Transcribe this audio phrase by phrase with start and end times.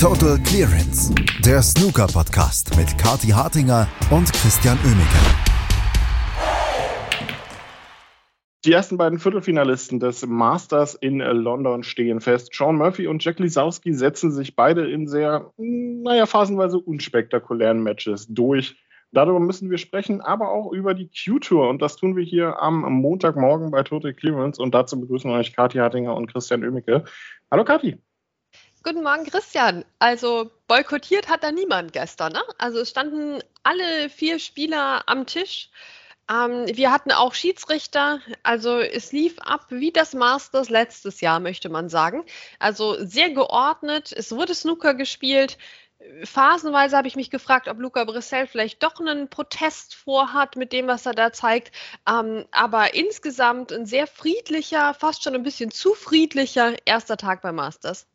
[0.00, 1.12] Total Clearance,
[1.44, 5.18] der Snooker-Podcast mit Kati Hartinger und Christian Oemeke.
[8.64, 12.54] Die ersten beiden Viertelfinalisten des Masters in London stehen fest.
[12.54, 18.76] Sean Murphy und Jack Lisowski setzen sich beide in sehr, naja, phasenweise unspektakulären Matches durch.
[19.10, 21.68] Darüber müssen wir sprechen, aber auch über die Q-Tour.
[21.68, 24.62] Und das tun wir hier am Montagmorgen bei Total Clearance.
[24.62, 27.02] Und dazu begrüßen wir euch Kathi Hartinger und Christian Oemeke.
[27.50, 27.98] Hallo Kathi.
[28.84, 29.84] Guten Morgen, Christian.
[29.98, 32.32] Also boykottiert hat da niemand gestern.
[32.32, 32.42] Ne?
[32.58, 35.70] Also es standen alle vier Spieler am Tisch.
[36.30, 38.20] Ähm, wir hatten auch Schiedsrichter.
[38.44, 42.24] Also es lief ab wie das Masters letztes Jahr, möchte man sagen.
[42.60, 44.12] Also sehr geordnet.
[44.12, 45.58] Es wurde Snooker gespielt.
[46.22, 50.86] Phasenweise habe ich mich gefragt, ob Luca Brissell vielleicht doch einen Protest vorhat mit dem,
[50.86, 51.72] was er da zeigt.
[52.08, 57.56] Ähm, aber insgesamt ein sehr friedlicher, fast schon ein bisschen zu friedlicher erster Tag beim
[57.56, 58.06] Masters.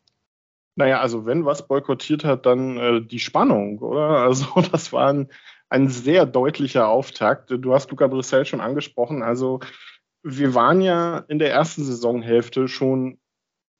[0.76, 4.08] Naja, also wenn was boykottiert hat, dann äh, die Spannung, oder?
[4.24, 5.28] Also das war ein,
[5.68, 7.50] ein sehr deutlicher Auftakt.
[7.50, 9.22] Du hast Luca Brissell schon angesprochen.
[9.22, 9.60] Also
[10.22, 13.18] wir waren ja in der ersten Saisonhälfte schon ein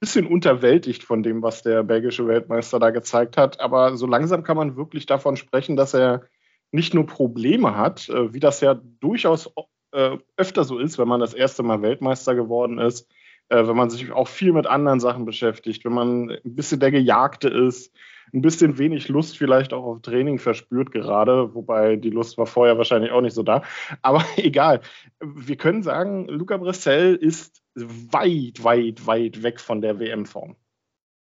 [0.00, 3.60] bisschen unterwältigt von dem, was der belgische Weltmeister da gezeigt hat.
[3.60, 6.28] Aber so langsam kann man wirklich davon sprechen, dass er
[6.70, 9.50] nicht nur Probleme hat, äh, wie das ja durchaus
[9.92, 13.08] äh, öfter so ist, wenn man das erste Mal Weltmeister geworden ist,
[13.48, 16.90] äh, wenn man sich auch viel mit anderen Sachen beschäftigt, wenn man ein bisschen der
[16.90, 17.94] Gejagte ist,
[18.32, 22.78] ein bisschen wenig Lust vielleicht auch auf Training verspürt gerade, wobei die Lust war vorher
[22.78, 23.62] wahrscheinlich auch nicht so da.
[24.02, 24.80] Aber egal.
[25.20, 30.56] Wir können sagen, Luca Bressel ist weit, weit, weit weg von der WM-Form.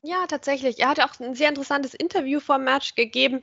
[0.01, 0.79] Ja, tatsächlich.
[0.79, 3.41] Er hat auch ein sehr interessantes Interview vor dem Match gegeben,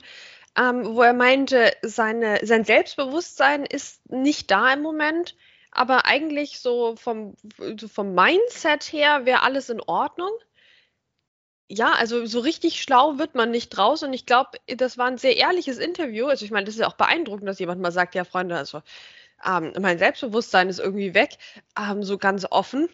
[0.57, 5.35] ähm, wo er meinte, seine, sein Selbstbewusstsein ist nicht da im Moment
[5.71, 7.35] aber eigentlich so vom,
[7.79, 10.31] so vom Mindset her wäre alles in Ordnung.
[11.69, 15.17] Ja, also so richtig schlau wird man nicht draus und ich glaube, das war ein
[15.17, 16.27] sehr ehrliches Interview.
[16.27, 18.81] Also ich meine, das ist ja auch beeindruckend, dass jemand mal sagt, ja Freunde, also
[19.45, 21.37] ähm, mein Selbstbewusstsein ist irgendwie weg,
[21.77, 22.89] ähm, so ganz offen.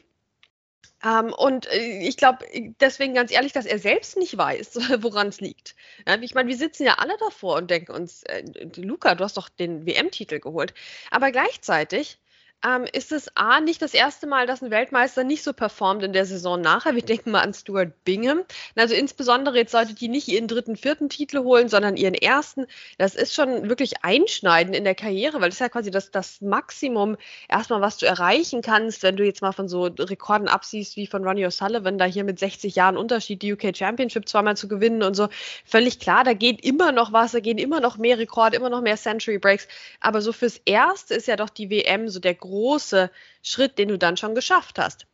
[1.03, 2.45] Ähm, und äh, ich glaube
[2.79, 5.75] deswegen ganz ehrlich, dass er selbst nicht weiß, woran es liegt.
[6.07, 8.43] Ja, ich meine, wir sitzen ja alle davor und denken uns, äh,
[8.77, 10.73] Luca, du hast doch den WM-Titel geholt.
[11.11, 12.19] Aber gleichzeitig
[12.65, 16.13] ähm, ist es A, nicht das erste Mal, dass ein Weltmeister nicht so performt in
[16.13, 16.95] der Saison nachher.
[16.95, 18.43] Wir denken mal an Stuart Bingham.
[18.75, 22.65] Also insbesondere jetzt solltet die nicht ihren dritten, vierten Titel holen, sondern ihren ersten.
[22.97, 26.39] Das ist schon wirklich einschneidend in der Karriere, weil das ist ja quasi das, das
[26.39, 27.17] Maximum
[27.49, 31.25] erstmal, was du erreichen kannst, wenn du jetzt mal von so Rekorden absiehst wie von
[31.25, 35.15] Ronnie O'Sullivan, da hier mit 60 Jahren Unterschied die UK Championship zweimal zu gewinnen und
[35.15, 35.27] so.
[35.65, 38.81] Völlig klar, da geht immer noch was, da gehen immer noch mehr Rekorde, immer noch
[38.81, 39.67] mehr Century Breaks.
[39.99, 43.09] Aber so fürs Erste ist ja doch die WM so der große große
[43.41, 45.07] Schritt, den du dann schon geschafft hast.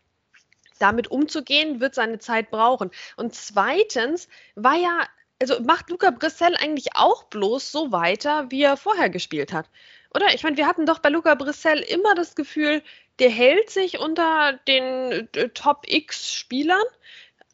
[0.77, 2.91] Damit umzugehen, wird seine Zeit brauchen.
[3.15, 5.07] Und zweitens war ja,
[5.41, 9.69] also macht Luca Brissell eigentlich auch bloß so weiter, wie er vorher gespielt hat.
[10.13, 10.33] Oder?
[10.33, 12.81] Ich meine, wir hatten doch bei Luca Brissell immer das Gefühl,
[13.19, 16.87] der hält sich unter den äh, Top X Spielern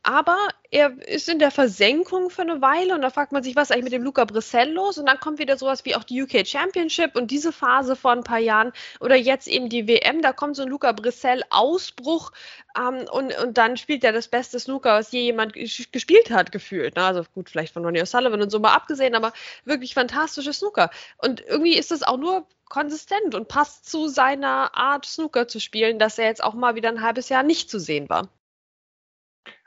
[0.05, 0.37] aber
[0.69, 3.71] er ist in der Versenkung für eine Weile und da fragt man sich, was ist
[3.71, 4.99] eigentlich mit dem Luca Brissell los?
[4.99, 8.23] Und dann kommt wieder sowas wie auch die UK Championship und diese Phase vor ein
[8.23, 12.31] paar Jahren oder jetzt eben die WM, da kommt so ein Luca Brissell-Ausbruch
[12.77, 16.95] ähm, und, und dann spielt er das beste Snooker, was je jemand gespielt hat, gefühlt.
[16.97, 17.03] Ne?
[17.03, 19.33] Also gut, vielleicht von Ronnie O'Sullivan und so mal abgesehen, aber
[19.63, 20.91] wirklich fantastische Snooker.
[21.17, 25.97] Und irgendwie ist das auch nur konsistent und passt zu seiner Art, Snooker zu spielen,
[25.97, 28.29] dass er jetzt auch mal wieder ein halbes Jahr nicht zu sehen war.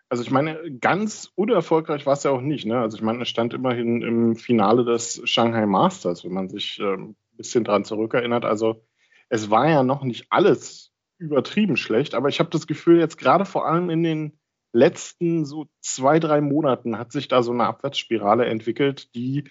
[0.09, 2.65] Also ich meine, ganz unerfolgreich war es ja auch nicht.
[2.67, 2.79] Ne?
[2.79, 7.17] Also ich meine, es stand immerhin im Finale des Shanghai Masters, wenn man sich ähm,
[7.33, 8.45] ein bisschen dran zurückerinnert.
[8.45, 8.85] Also
[9.29, 13.45] es war ja noch nicht alles übertrieben schlecht, aber ich habe das Gefühl, jetzt gerade
[13.45, 14.39] vor allem in den
[14.73, 19.45] letzten so zwei, drei Monaten hat sich da so eine Abwärtsspirale entwickelt, die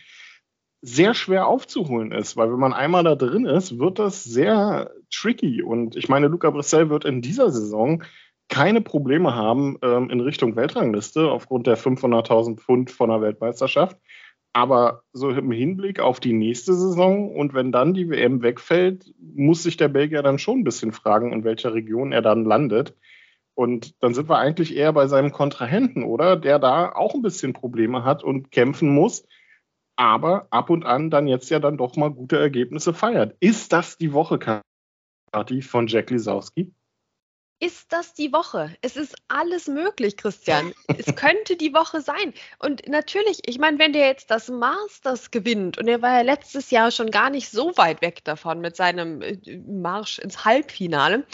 [0.81, 5.61] sehr schwer aufzuholen ist, weil wenn man einmal da drin ist, wird das sehr tricky.
[5.61, 8.03] Und ich meine, Luca Brissell wird in dieser Saison
[8.49, 13.97] keine Probleme haben ähm, in Richtung Weltrangliste aufgrund der 500.000 Pfund von der Weltmeisterschaft.
[14.53, 19.63] Aber so im Hinblick auf die nächste Saison und wenn dann die WM wegfällt, muss
[19.63, 22.95] sich der Belgier dann schon ein bisschen fragen, in welcher Region er dann landet.
[23.53, 26.37] Und dann sind wir eigentlich eher bei seinem Kontrahenten, oder?
[26.37, 29.27] Der da auch ein bisschen Probleme hat und kämpfen muss,
[29.95, 33.35] aber ab und an dann jetzt ja dann doch mal gute Ergebnisse feiert.
[33.39, 34.39] Ist das die Woche,
[35.31, 36.71] Kati, von Jack Lisowski?
[37.59, 38.75] Ist das die Woche?
[38.81, 40.73] Es ist alles möglich, Christian.
[40.97, 42.33] es könnte die Woche sein.
[42.59, 46.69] Und natürlich, ich meine, wenn der jetzt das Masters gewinnt und er war ja letztes
[46.69, 49.37] Jahr schon gar nicht so weit weg davon mit seinem äh,
[49.67, 51.25] Marsch ins Halbfinale,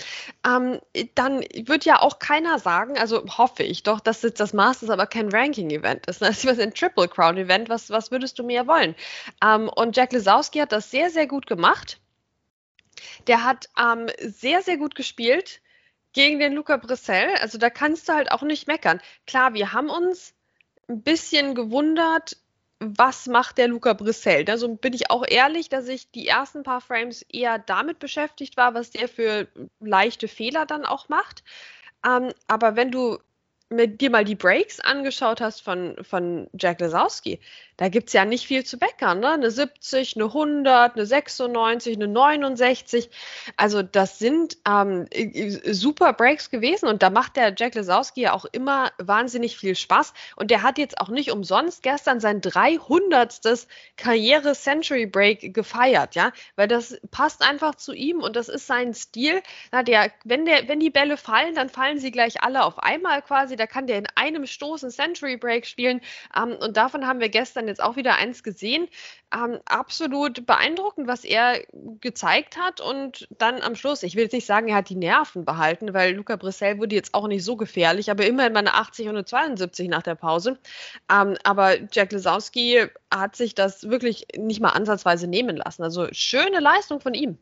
[0.47, 0.79] ähm,
[1.15, 5.07] dann wird ja auch keiner sagen, also hoffe ich doch, dass jetzt das Masters aber
[5.07, 6.21] kein Ranking-Event ist.
[6.33, 7.69] Das ist ein Triple Crown-Event.
[7.69, 8.95] Was, was würdest du mehr wollen?
[9.43, 11.99] Ähm, und Jack Lesowski hat das sehr, sehr gut gemacht.
[13.27, 15.61] Der hat ähm, sehr, sehr gut gespielt
[16.13, 17.36] gegen den Luca Brissell.
[17.42, 19.01] Also da kannst du halt auch nicht meckern.
[19.27, 20.33] Klar, wir haben uns
[20.88, 22.38] ein bisschen gewundert,
[22.80, 24.45] was macht der Luca Brissell.
[24.45, 28.57] Da so bin ich auch ehrlich, dass ich die ersten paar Frames eher damit beschäftigt
[28.57, 29.48] war, was der für
[29.80, 31.44] leichte Fehler dann auch macht.
[32.06, 33.19] Ähm, aber wenn du
[33.77, 37.39] dir mal die Breaks angeschaut hast von, von Jack Lesowski,
[37.77, 39.19] da gibt es ja nicht viel zu meckern.
[39.19, 39.31] Ne?
[39.31, 43.09] Eine 70, eine 100, eine 96, eine 69.
[43.57, 45.07] Also das sind ähm,
[45.65, 50.13] super Breaks gewesen und da macht der Jack Lesowski ja auch immer wahnsinnig viel Spaß.
[50.35, 53.41] Und der hat jetzt auch nicht umsonst gestern sein 300.
[53.97, 59.41] Karriere-Century Break gefeiert, ja, weil das passt einfach zu ihm und das ist sein Stil.
[59.71, 63.21] Na, der, wenn, der, wenn die Bälle fallen, dann fallen sie gleich alle auf einmal
[63.21, 63.55] quasi.
[63.63, 66.01] Da kann der in einem Stoß einen Century Break spielen
[66.36, 68.89] ähm, und davon haben wir gestern jetzt auch wieder eins gesehen.
[69.33, 71.62] Ähm, absolut beeindruckend, was er
[72.01, 72.81] gezeigt hat.
[72.81, 76.13] Und dann am Schluss, ich will jetzt nicht sagen, er hat die Nerven behalten, weil
[76.13, 79.24] Luca Brissell wurde jetzt auch nicht so gefährlich, aber immerhin mal eine 80 und eine
[79.24, 80.60] 72 nach der Pause.
[81.10, 85.83] Ähm, aber Jack Lesowski hat sich das wirklich nicht mal ansatzweise nehmen lassen.
[85.83, 87.38] Also schöne Leistung von ihm.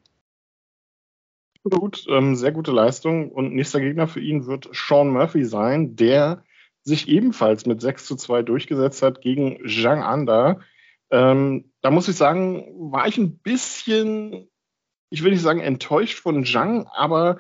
[1.64, 3.32] Gut, ähm, sehr gute Leistung.
[3.32, 6.44] Und nächster Gegner für ihn wird Sean Murphy sein, der
[6.84, 10.60] sich ebenfalls mit 6 zu 2 durchgesetzt hat gegen Zhang Anda.
[11.12, 14.50] Ähm, da muss ich sagen, war ich ein bisschen,
[15.12, 17.38] ich will nicht sagen enttäuscht von Zhang, aber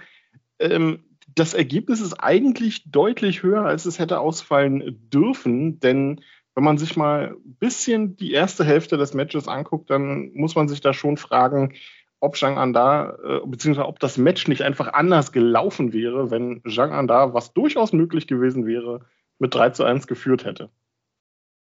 [0.59, 1.03] ähm,
[1.33, 6.21] das Ergebnis ist eigentlich deutlich höher, als es hätte ausfallen dürfen, denn
[6.53, 10.68] wenn man sich mal ein bisschen die erste Hälfte des Matches anguckt, dann muss man
[10.68, 11.73] sich da schon fragen,
[12.21, 16.94] ob Zhang Anda, äh, beziehungsweise ob das Match nicht einfach anders gelaufen wäre, wenn Zhang
[16.94, 19.01] Anda, was durchaus möglich gewesen wäre,
[19.39, 20.69] mit 3 zu 1 geführt hätte.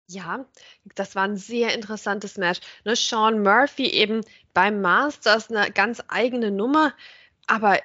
[0.07, 0.45] Ja,
[0.95, 2.59] das war ein sehr interessantes Match.
[2.83, 4.21] Ne, Sean Murphy eben
[4.53, 6.93] beim Masters eine ganz eigene Nummer,
[7.47, 7.77] aber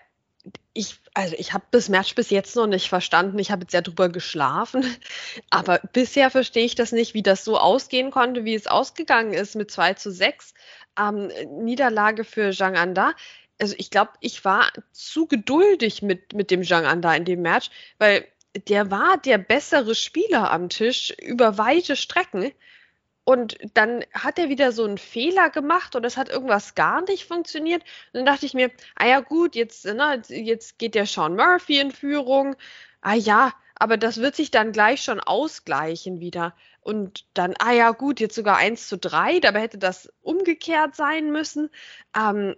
[0.73, 3.39] ich, also ich habe das Match bis jetzt noch nicht verstanden.
[3.39, 4.85] Ich habe jetzt ja drüber geschlafen,
[5.51, 9.55] aber bisher verstehe ich das nicht, wie das so ausgehen konnte, wie es ausgegangen ist
[9.55, 10.55] mit 2 zu 6.
[10.99, 11.31] Ähm,
[11.65, 13.15] Niederlage für Zhang Anda
[13.61, 17.71] also ich glaube, ich war zu geduldig mit, mit dem Zhang Anda in dem Match,
[17.99, 18.25] weil
[18.69, 22.53] der war der bessere Spieler am Tisch über weite Strecken.
[23.25, 27.27] Und dann hat er wieder so einen Fehler gemacht und es hat irgendwas gar nicht
[27.27, 27.83] funktioniert.
[27.83, 31.79] Und dann dachte ich mir, ah ja gut, jetzt, ne, jetzt geht der Sean Murphy
[31.79, 32.57] in Führung.
[33.03, 36.57] Ah ja, aber das wird sich dann gleich schon ausgleichen wieder.
[36.89, 41.31] Und dann, ah ja gut, jetzt sogar 1 zu 3, dabei hätte das umgekehrt sein
[41.31, 41.69] müssen.
[42.17, 42.57] Ähm,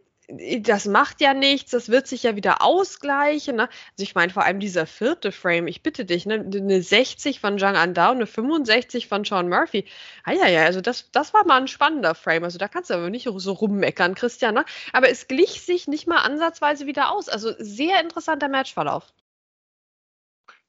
[0.61, 3.57] das macht ja nichts, das wird sich ja wieder ausgleichen.
[3.57, 3.63] Ne?
[3.63, 6.35] Also ich meine vor allem dieser vierte Frame, ich bitte dich, ne?
[6.35, 9.85] eine 60 von Zhang Anda und eine 65 von Sean Murphy.
[10.23, 12.45] Ah ja, ja, also das, das war mal ein spannender Frame.
[12.45, 14.55] Also da kannst du aber nicht so rummeckern, Christian.
[14.55, 14.65] Ne?
[14.93, 17.29] Aber es glich sich nicht mal ansatzweise wieder aus.
[17.29, 19.13] Also sehr interessanter Matchverlauf.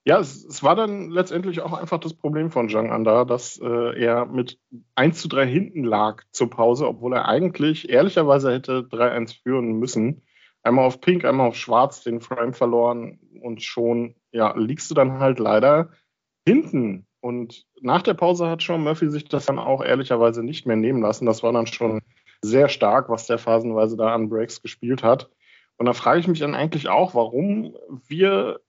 [0.03, 3.99] Ja, es, es, war dann letztendlich auch einfach das Problem von Zhang Anda, dass äh,
[3.99, 4.59] er mit
[4.95, 10.23] 1 zu 3 hinten lag zur Pause, obwohl er eigentlich ehrlicherweise hätte 3-1 führen müssen.
[10.63, 15.19] Einmal auf Pink, einmal auf Schwarz den Frame verloren und schon ja, liegst du dann
[15.19, 15.91] halt leider
[16.47, 17.05] hinten.
[17.19, 21.03] Und nach der Pause hat Sean Murphy sich das dann auch ehrlicherweise nicht mehr nehmen
[21.03, 21.27] lassen.
[21.27, 22.01] Das war dann schon
[22.41, 25.29] sehr stark, was der phasenweise da an Breaks gespielt hat.
[25.77, 27.75] Und da frage ich mich dann eigentlich auch, warum
[28.07, 28.59] wir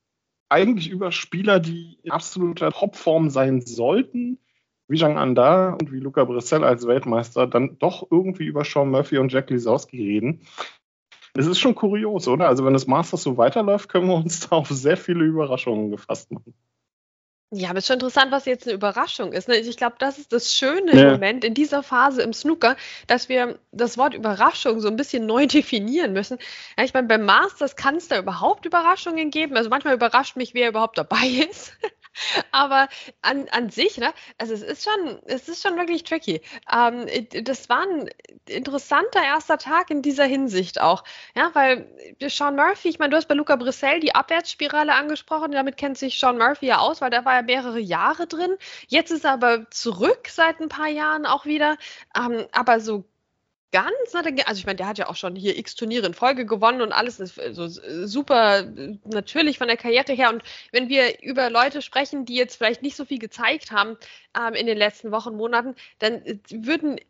[0.52, 4.38] eigentlich über Spieler, die in absoluter Topform sein sollten,
[4.86, 9.18] wie Jean Anda und wie Luca Brissell als Weltmeister, dann doch irgendwie über Sean Murphy
[9.18, 10.42] und Jack Lisowski reden.
[11.34, 12.48] Es ist schon kurios, oder?
[12.48, 16.30] Also wenn das Masters so weiterläuft, können wir uns da auf sehr viele Überraschungen gefasst
[16.30, 16.52] machen.
[17.54, 19.46] Ja, aber es ist schon interessant, was jetzt eine Überraschung ist.
[19.46, 19.56] Ne?
[19.56, 21.02] Ich glaube, das ist das Schöne ja.
[21.02, 22.76] im Moment in dieser Phase im Snooker,
[23.08, 26.38] dass wir das Wort Überraschung so ein bisschen neu definieren müssen.
[26.78, 29.58] Ja, ich meine, beim Masters kann es da überhaupt Überraschungen geben.
[29.58, 31.74] Also manchmal überrascht mich, wer überhaupt dabei ist.
[32.50, 32.88] Aber
[33.22, 36.40] an, an sich, ne, also es ist schon, es ist schon wirklich tricky.
[36.70, 37.06] Ähm,
[37.44, 38.10] das war ein
[38.46, 41.04] interessanter erster Tag in dieser Hinsicht auch.
[41.34, 41.86] Ja, weil
[42.28, 46.18] Sean Murphy, ich meine, du hast bei Luca Brissell die Abwärtsspirale angesprochen, damit kennt sich
[46.18, 48.56] Sean Murphy ja aus, weil der war ja mehrere Jahre drin.
[48.88, 51.76] Jetzt ist er aber zurück seit ein paar Jahren auch wieder.
[52.16, 53.04] Ähm, aber so
[53.72, 56.82] ganz, also ich meine, der hat ja auch schon hier x Turniere in Folge gewonnen
[56.82, 58.64] und alles ist so super
[59.04, 60.30] natürlich von der Karriere her.
[60.30, 63.96] Und wenn wir über Leute sprechen, die jetzt vielleicht nicht so viel gezeigt haben
[64.38, 67.00] ähm, in den letzten Wochen, Monaten, dann äh, würden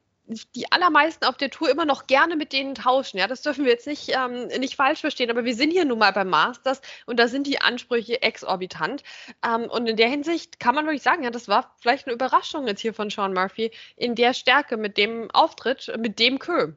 [0.54, 3.18] die allermeisten auf der Tour immer noch gerne mit denen tauschen.
[3.18, 5.98] Ja, das dürfen wir jetzt nicht, ähm, nicht falsch verstehen, aber wir sind hier nun
[5.98, 9.02] mal beim Masters und da sind die Ansprüche exorbitant.
[9.44, 12.66] Ähm, und in der Hinsicht kann man wirklich sagen, ja, das war vielleicht eine Überraschung
[12.66, 16.72] jetzt hier von Sean Murphy in der Stärke mit dem Auftritt, mit dem Kö.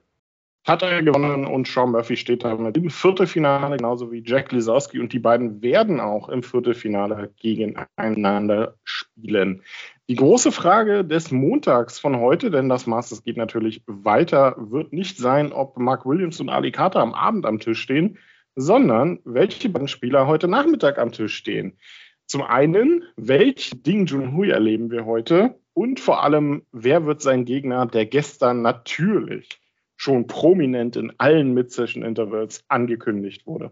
[0.65, 5.00] Hat er gewonnen und Sean Murphy steht damit im Viertelfinale, genauso wie Jack Lisowski.
[5.00, 9.62] Und die beiden werden auch im Viertelfinale gegeneinander spielen.
[10.07, 15.17] Die große Frage des Montags von heute, denn das Masters geht natürlich weiter, wird nicht
[15.17, 18.19] sein, ob Mark Williams und Ali Carter am Abend am Tisch stehen,
[18.55, 21.79] sondern welche beiden Spieler heute Nachmittag am Tisch stehen.
[22.27, 25.59] Zum einen, welch Ding Junhui erleben wir heute?
[25.74, 29.59] Und vor allem, wer wird sein Gegner, der gestern natürlich
[29.95, 33.71] schon prominent in allen Mid-Session-Intervals angekündigt wurde?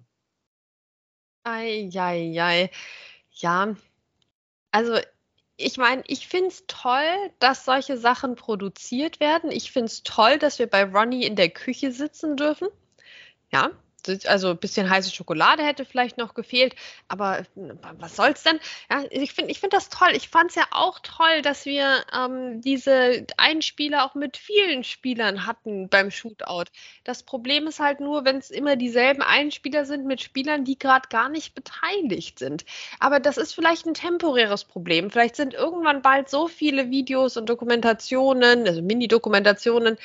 [1.44, 2.72] Eieiei.
[3.32, 3.76] Ja,
[4.72, 4.98] also
[5.58, 9.52] ich meine, ich finde es toll, dass solche Sachen produziert werden.
[9.52, 12.68] Ich finde es toll, dass wir bei Ronnie in der Küche sitzen dürfen.
[13.52, 13.72] Ja,
[14.26, 16.76] also ein bisschen heiße Schokolade hätte vielleicht noch gefehlt,
[17.08, 17.46] aber äh,
[18.00, 18.60] was soll's denn?
[18.90, 20.10] Ja, ich finde ich find das toll.
[20.14, 25.46] Ich fand es ja auch toll, dass wir ähm, diese Einspieler auch mit vielen Spielern
[25.46, 26.66] hatten beim Shootout.
[27.04, 31.08] Das Problem ist halt nur, wenn es immer dieselben Einspieler sind mit Spielern, die gerade
[31.10, 32.66] gar nicht beteiligt sind.
[33.00, 35.10] Aber das ist vielleicht ein temporäres Problem.
[35.10, 39.98] Vielleicht sind irgendwann bald so viele Videos und Dokumentationen, also Mini-Dokumentationen,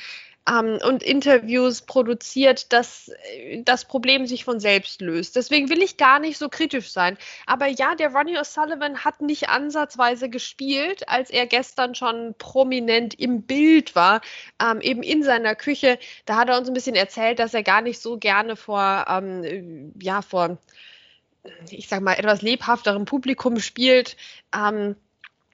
[0.47, 5.35] ähm, und Interviews produziert, dass äh, das Problem sich von selbst löst.
[5.35, 7.17] Deswegen will ich gar nicht so kritisch sein.
[7.45, 13.43] Aber ja, der Ronnie O'Sullivan hat nicht ansatzweise gespielt, als er gestern schon prominent im
[13.43, 14.21] Bild war,
[14.61, 15.99] ähm, eben in seiner Küche.
[16.25, 19.93] Da hat er uns ein bisschen erzählt, dass er gar nicht so gerne vor, ähm,
[20.01, 20.57] ja, vor,
[21.69, 24.17] ich sag mal, etwas lebhafterem Publikum spielt.
[24.55, 24.95] Ähm,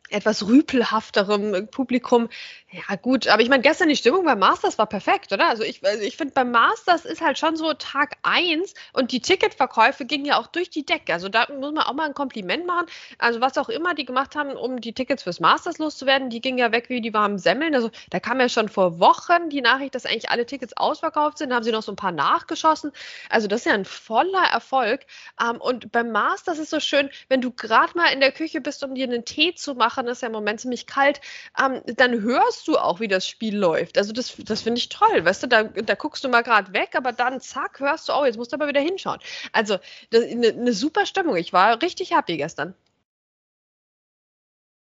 [0.09, 2.29] etwas rüpelhafterem Publikum.
[2.71, 5.49] Ja, gut, aber ich meine, gestern die Stimmung beim Masters war perfekt, oder?
[5.49, 9.21] Also ich, also ich finde, beim Masters ist halt schon so Tag 1 und die
[9.21, 11.13] Ticketverkäufe gingen ja auch durch die Decke.
[11.13, 12.87] Also da muss man auch mal ein Kompliment machen.
[13.17, 16.57] Also was auch immer die gemacht haben, um die Tickets fürs Masters loszuwerden, die gingen
[16.57, 17.73] ja weg wie die warmen Semmeln.
[17.75, 21.51] Also da kam ja schon vor Wochen die Nachricht, dass eigentlich alle Tickets ausverkauft sind.
[21.51, 22.91] Da haben sie noch so ein paar nachgeschossen.
[23.29, 25.05] Also das ist ja ein voller Erfolg.
[25.41, 28.83] Ähm, und beim Masters ist so schön, wenn du gerade mal in der Küche bist,
[28.83, 31.21] um dir einen Tee zu machen, ist ja im Moment ziemlich kalt,
[31.59, 33.97] ähm, dann hörst du auch, wie das Spiel läuft.
[33.97, 36.91] Also das, das finde ich toll, weißt du, da, da guckst du mal gerade weg,
[36.95, 39.19] aber dann zack, hörst du, oh, jetzt musst du aber wieder hinschauen.
[39.51, 39.77] Also
[40.13, 41.35] eine ne super Stimmung.
[41.37, 42.75] Ich war richtig happy gestern.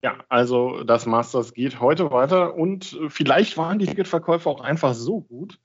[0.05, 5.21] Ja, also das Masters geht heute weiter und vielleicht waren die Ticketverkäufe auch einfach so
[5.21, 5.59] gut,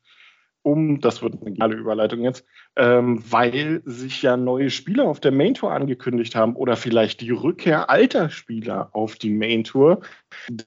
[0.63, 2.45] um, das wird eine geile Überleitung jetzt,
[2.77, 7.31] ähm, weil sich ja neue Spieler auf der Main Tour angekündigt haben oder vielleicht die
[7.31, 10.01] Rückkehr alter Spieler auf die Main Tour.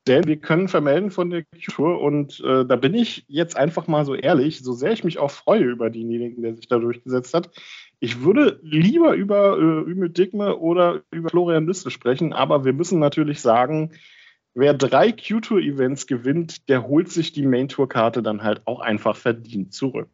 [0.08, 4.06] Denn wir können vermelden von der Tour und äh, da bin ich jetzt einfach mal
[4.06, 7.50] so ehrlich, so sehr ich mich auch freue über denjenigen, der sich da durchgesetzt hat.
[8.00, 13.00] Ich würde lieber über äh, Ümit Digme oder über Florian Liste sprechen, aber wir müssen
[13.00, 13.92] natürlich sagen,
[14.54, 20.10] wer drei Q-Tour-Events gewinnt, der holt sich die Main-Tour-Karte dann halt auch einfach verdient zurück.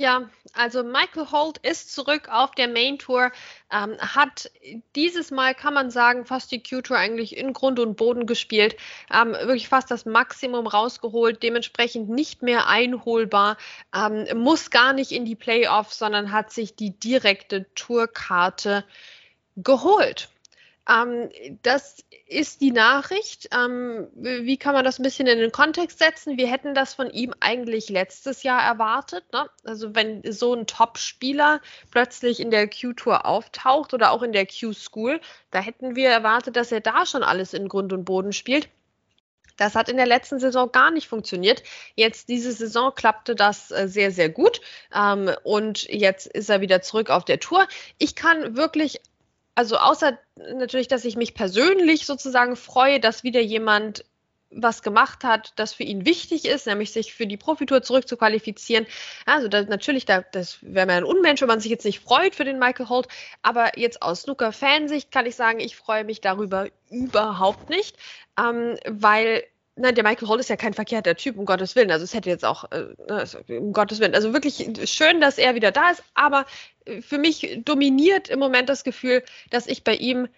[0.00, 3.32] Ja, also Michael Holt ist zurück auf der Main Tour,
[3.70, 4.50] ähm, hat
[4.96, 8.78] dieses Mal, kann man sagen, fast die Q-Tour eigentlich in Grund und Boden gespielt,
[9.12, 13.58] ähm, wirklich fast das Maximum rausgeholt, dementsprechend nicht mehr einholbar,
[13.94, 18.86] ähm, muss gar nicht in die Playoffs, sondern hat sich die direkte Tourkarte
[19.56, 20.30] geholt.
[20.90, 21.30] Ähm,
[21.62, 23.48] das ist die Nachricht.
[23.54, 26.36] Ähm, wie kann man das ein bisschen in den Kontext setzen?
[26.36, 29.24] Wir hätten das von ihm eigentlich letztes Jahr erwartet.
[29.32, 29.48] Ne?
[29.64, 35.20] Also wenn so ein Top-Spieler plötzlich in der Q-Tour auftaucht oder auch in der Q-School,
[35.50, 38.68] da hätten wir erwartet, dass er da schon alles in Grund und Boden spielt.
[39.60, 41.62] Das hat in der letzten Saison gar nicht funktioniert.
[41.94, 44.62] Jetzt diese Saison klappte das äh, sehr, sehr gut.
[44.94, 47.68] Ähm, und jetzt ist er wieder zurück auf der Tour.
[47.98, 49.02] Ich kann wirklich
[49.60, 50.18] also außer
[50.54, 54.06] natürlich, dass ich mich persönlich sozusagen freue, dass wieder jemand
[54.50, 58.86] was gemacht hat, das für ihn wichtig ist, nämlich sich für die Profitour zurückzuqualifizieren.
[59.26, 62.34] Also das, natürlich, da, das wäre mir ein Unmensch, wenn man sich jetzt nicht freut
[62.34, 63.06] für den Michael Holt.
[63.42, 67.98] Aber jetzt aus Snooker-Fansicht kann ich sagen, ich freue mich darüber überhaupt nicht,
[68.38, 69.44] ähm, weil
[69.76, 71.90] Nein, der Michael Holt ist ja kein verkehrter Typ, um Gottes Willen.
[71.90, 74.14] Also es hätte jetzt auch, äh, ne, um Gottes Willen.
[74.14, 76.44] Also wirklich schön, dass er wieder da ist, aber
[77.00, 80.28] für mich dominiert im Moment das Gefühl, dass ich bei ihm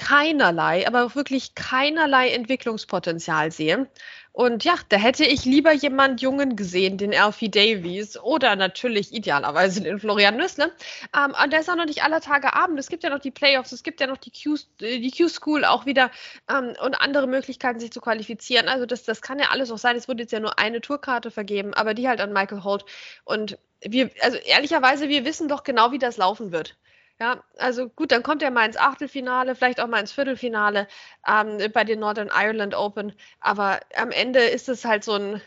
[0.00, 3.86] keinerlei, aber wirklich keinerlei Entwicklungspotenzial sehe.
[4.32, 9.82] Und ja, da hätte ich lieber jemand Jungen gesehen, den Alfie Davies oder natürlich idealerweise
[9.82, 10.72] den Florian Nüssle.
[11.14, 12.78] Ähm, und der ist auch noch nicht aller Tage Abend.
[12.78, 16.10] Es gibt ja noch die Playoffs, es gibt ja noch die Q-School auch wieder
[16.48, 18.68] ähm, und andere Möglichkeiten, sich zu qualifizieren.
[18.68, 19.96] Also das, das kann ja alles auch sein.
[19.96, 22.86] Es wurde jetzt ja nur eine Tourkarte vergeben, aber die halt an Michael Holt.
[23.24, 26.76] Und wir, also ehrlicherweise, wir wissen doch genau, wie das laufen wird.
[27.20, 30.88] Ja, also gut, dann kommt er mal ins Achtelfinale, vielleicht auch mal ins Viertelfinale
[31.26, 33.12] ähm, bei den Northern Ireland Open.
[33.40, 35.42] Aber am Ende ist es halt so ein,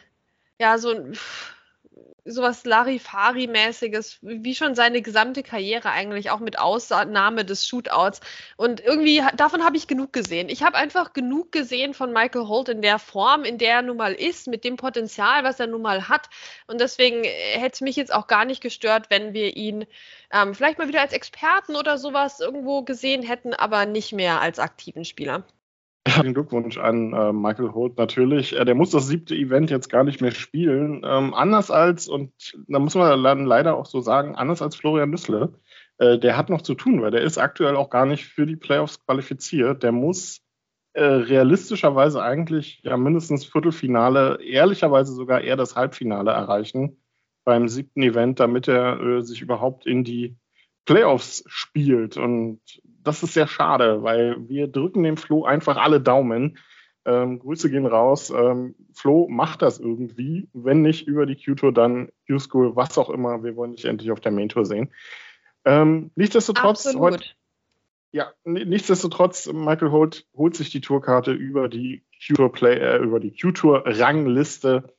[0.60, 1.18] ja, so ein
[2.26, 8.22] sowas Larifari-mäßiges, wie schon seine gesamte Karriere eigentlich, auch mit Ausnahme des Shootouts.
[8.56, 10.50] Und irgendwie, davon habe ich genug gesehen.
[10.50, 13.98] Ich habe einfach genug gesehen von Michael Holt in der Form, in der er nun
[13.98, 16.30] mal ist, mit dem Potenzial, was er nun mal hat.
[16.68, 19.86] Und deswegen hätte es mich jetzt auch gar nicht gestört, wenn wir ihn
[20.32, 24.60] ähm, vielleicht mal wieder als Experten oder sowas irgendwo gesehen hätten, aber nicht mehr als
[24.60, 25.44] aktiven Spieler.
[26.06, 28.58] Herzlichen Glückwunsch an äh, Michael Holt natürlich.
[28.58, 31.02] Äh, der muss das siebte Event jetzt gar nicht mehr spielen.
[31.06, 32.34] Ähm, anders als, und
[32.68, 35.54] da muss man dann leider auch so sagen, anders als Florian Nüssle.
[35.98, 38.58] Äh, der hat noch zu tun, weil der ist aktuell auch gar nicht für die
[38.58, 39.84] Playoffs qualifiziert.
[39.84, 40.42] Der muss
[40.94, 46.98] äh, realistischerweise eigentlich ja mindestens Viertelfinale, ehrlicherweise sogar eher das Halbfinale erreichen
[47.46, 50.36] beim siebten Event, damit er äh, sich überhaupt in die
[50.86, 52.18] Playoffs spielt.
[52.18, 52.60] Und
[53.04, 56.58] das ist sehr schade, weil wir drücken dem Flo einfach alle Daumen.
[57.06, 58.30] Ähm, Grüße gehen raus.
[58.30, 60.48] Ähm, Flo macht das irgendwie.
[60.54, 63.44] Wenn nicht über die Q-Tour, dann Q-School, was auch immer.
[63.44, 64.92] Wir wollen dich endlich auf der Main-Tour sehen.
[65.66, 67.26] Ähm, nichtsdestotrotz, heute,
[68.12, 73.36] ja, nichtsdestotrotz, Michael Holt holt sich die Tourkarte über die Q-Tour Play, äh, über die
[73.36, 74.94] Q-Tour Rangliste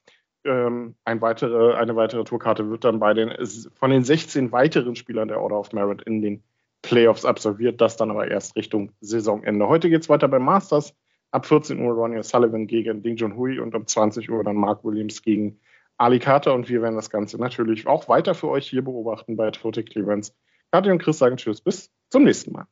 [0.45, 3.33] ähm, ein weitere, eine weitere Tourkarte wird dann bei den
[3.75, 6.43] von den 16 weiteren Spielern der Order of Merit in den
[6.85, 9.69] Playoffs absolviert, das dann aber erst Richtung Saisonende.
[9.69, 10.95] Heute geht es weiter beim Masters.
[11.31, 15.23] Ab 14 Uhr Ronnie Sullivan gegen Ding Junhui und um 20 Uhr dann Mark Williams
[15.23, 15.59] gegen
[15.97, 19.51] Ali Carter und wir werden das Ganze natürlich auch weiter für euch hier beobachten bei
[19.51, 20.33] Total Clearance.
[20.71, 22.67] Kathi und Chris sagen Tschüss, bis zum nächsten Mal.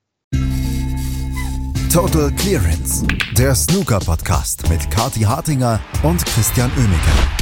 [1.92, 7.41] Total Clearance, der Snooker-Podcast mit Kathi Hartinger und Christian Oemeke.